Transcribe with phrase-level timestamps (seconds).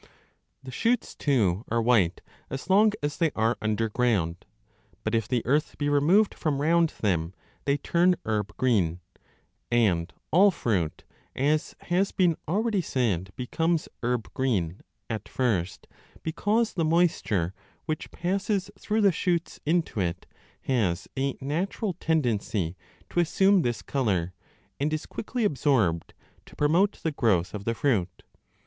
[0.63, 4.47] The shoots, too, are white as long as they are underground,
[4.89, 7.35] 15 but if the earth be removed from round them,
[7.65, 8.99] they turn herb green;
[9.69, 11.03] and all fruit,
[11.35, 15.85] as has been already said, becomes herb green at first,
[16.23, 17.53] because the moisture,
[17.85, 20.25] which passes through the shoots into it,
[20.61, 22.75] has a natural tendency
[23.11, 24.33] to assume CHAPTER 5 795 a this colour
[24.79, 26.15] and is quickly absorbed
[26.47, 28.23] to promote the growth of the fruit.